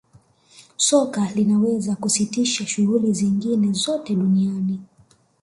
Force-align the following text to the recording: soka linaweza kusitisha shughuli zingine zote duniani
soka 0.77 1.29
linaweza 1.35 1.95
kusitisha 1.95 2.65
shughuli 2.67 3.13
zingine 3.13 3.71
zote 3.73 4.15
duniani 4.15 4.79